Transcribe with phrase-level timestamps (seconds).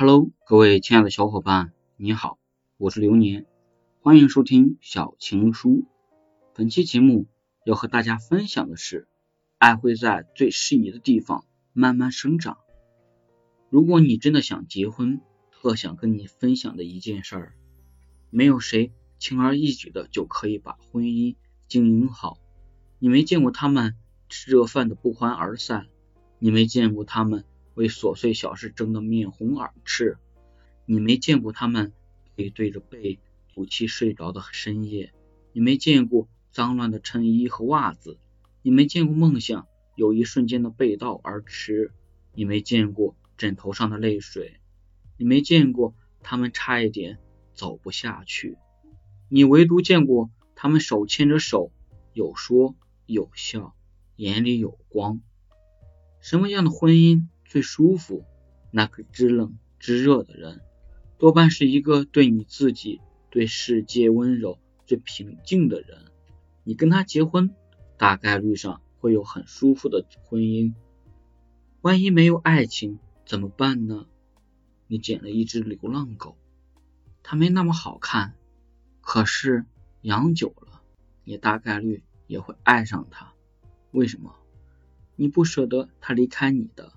[0.00, 2.38] Hello，各位亲爱的小伙伴，你好，
[2.76, 3.46] 我是流年，
[4.00, 5.86] 欢迎收听小情书。
[6.54, 7.26] 本期节目
[7.64, 9.08] 要和大家分享的是，
[9.58, 12.58] 爱会在最适宜的地方慢慢生长。
[13.70, 15.20] 如果你真的想结婚，
[15.50, 17.54] 特想跟你分享的一件事儿，
[18.30, 21.34] 没有谁轻而易举的就可以把婚姻
[21.66, 22.38] 经营好。
[23.00, 23.96] 你没见过他们
[24.28, 25.88] 吃热饭的不欢而散，
[26.38, 27.44] 你没见过他们。
[27.78, 30.18] 为琐碎小事争得面红耳赤，
[30.84, 31.92] 你没见过他们
[32.34, 33.20] 背对着背
[33.54, 35.12] 赌气睡着的深夜，
[35.52, 38.18] 你没见过脏乱的衬衣和袜子，
[38.62, 41.92] 你没见过梦想有一瞬间的背道而驰，
[42.34, 44.56] 你没见过枕头上的泪水，
[45.16, 47.20] 你没见过他们差一点
[47.54, 48.58] 走不下去，
[49.28, 51.70] 你唯独见过他们手牵着手，
[52.12, 52.74] 有说
[53.06, 53.76] 有笑，
[54.16, 55.20] 眼里有光。
[56.20, 57.28] 什么样的婚姻？
[57.48, 58.24] 最舒服，
[58.70, 60.60] 那个知冷知热的人，
[61.16, 63.00] 多半是一个对你自己、
[63.30, 66.04] 对世界温柔、最平静的人。
[66.62, 67.54] 你跟他结婚，
[67.96, 70.74] 大概率上会有很舒服的婚姻。
[71.80, 74.06] 万一没有爱情怎么办呢？
[74.86, 76.36] 你捡了一只流浪狗，
[77.22, 78.34] 它没那么好看，
[79.00, 79.64] 可是
[80.02, 80.82] 养久了，
[81.24, 83.32] 你大概率也会爱上它。
[83.92, 84.34] 为什么？
[85.16, 86.92] 你不舍得它离开你的。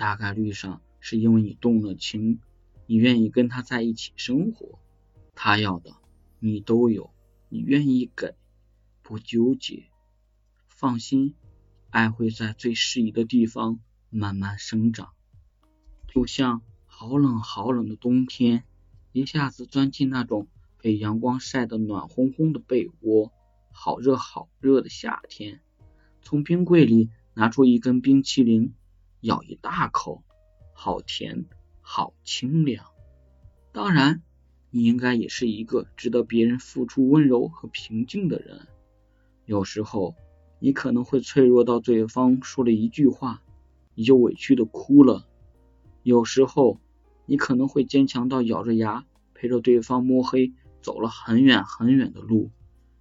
[0.00, 2.40] 大概率上是因为你动了情，
[2.86, 4.78] 你愿意跟他在一起生活，
[5.34, 5.90] 他要的
[6.38, 7.10] 你都有，
[7.50, 8.34] 你愿意给，
[9.02, 9.90] 不纠结，
[10.68, 11.34] 放心，
[11.90, 13.78] 爱会在最适宜的地方
[14.08, 15.10] 慢慢生长。
[16.08, 18.64] 就像好冷好冷的冬天，
[19.12, 20.48] 一下子钻进那种
[20.80, 23.34] 被阳光晒得暖烘烘的被窝，
[23.70, 25.60] 好热好热的夏天，
[26.22, 28.72] 从冰柜里拿出一根冰淇淋。
[29.20, 30.22] 咬一大口，
[30.72, 31.44] 好甜，
[31.82, 32.86] 好清凉。
[33.70, 34.22] 当然，
[34.70, 38.66] 你应该也是一个值得别人付出温柔和平静的人。
[39.44, 40.16] 有时候，
[40.58, 43.42] 你可能会脆弱到对方说了一句话，
[43.94, 45.26] 你就委屈的哭了；
[46.02, 46.80] 有时候，
[47.26, 49.04] 你可能会坚强到咬着牙
[49.34, 52.50] 陪着对方摸黑走了很远很远的路。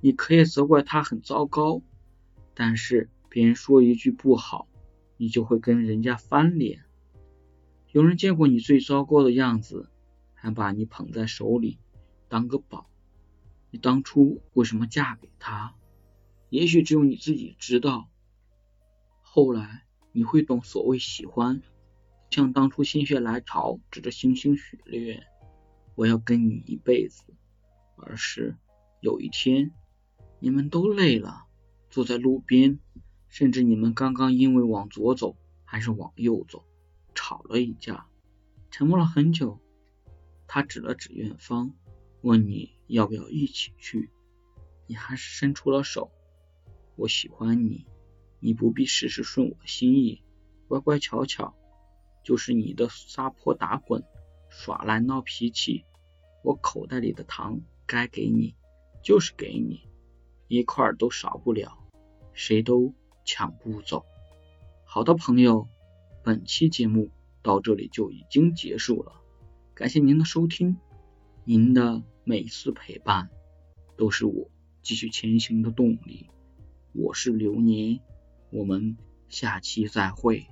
[0.00, 1.80] 你可以责怪他很糟糕，
[2.54, 4.66] 但是别人说一句不好。
[5.22, 6.82] 你就会跟人家翻脸。
[7.92, 9.88] 有人见过你最糟糕的样子，
[10.34, 11.78] 还把你捧在手里
[12.28, 12.90] 当个宝。
[13.70, 15.76] 你当初为什么嫁给他？
[16.50, 18.08] 也许只有你自己知道。
[19.20, 21.62] 后来你会懂所谓喜欢，
[22.28, 25.22] 像当初心血来潮，指着星星许愿，
[25.94, 27.22] 我要跟你一辈子。
[27.94, 28.56] 而是
[28.98, 29.70] 有一天，
[30.40, 31.44] 你们都累了，
[31.90, 32.80] 坐在路边。
[33.32, 36.66] 甚至你们刚刚因为往左走还是往右走
[37.14, 38.06] 吵了一架，
[38.70, 39.58] 沉默了很久。
[40.46, 41.72] 他指了指远方，
[42.20, 44.10] 问你要不要一起去。
[44.86, 46.10] 你还是伸出了手。
[46.94, 47.86] 我喜欢你，
[48.38, 50.22] 你不必事事顺我心意，
[50.68, 51.54] 乖乖巧巧，
[52.22, 54.04] 就是你的撒泼打滚、
[54.50, 55.86] 耍赖闹脾气。
[56.44, 58.54] 我口袋里的糖该给你，
[59.02, 59.88] 就是给你，
[60.48, 61.78] 一块都少不了，
[62.34, 62.92] 谁都。
[63.24, 64.04] 抢不走。
[64.84, 65.68] 好的，朋友，
[66.22, 67.10] 本期节目
[67.42, 69.12] 到这里就已经结束了，
[69.74, 70.76] 感谢您的收听，
[71.44, 73.30] 您的每次陪伴
[73.96, 74.50] 都是我
[74.82, 76.28] 继续前行的动力。
[76.92, 78.00] 我是流年，
[78.50, 78.96] 我们
[79.28, 80.46] 下期再会。